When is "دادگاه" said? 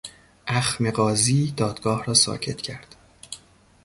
1.51-2.05